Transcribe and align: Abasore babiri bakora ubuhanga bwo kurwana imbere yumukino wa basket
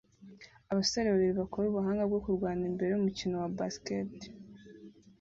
Abasore 0.71 1.07
babiri 1.09 1.33
bakora 1.41 1.65
ubuhanga 1.67 2.03
bwo 2.09 2.19
kurwana 2.25 2.63
imbere 2.71 2.89
yumukino 2.91 3.35
wa 3.41 3.49
basket 3.57 4.13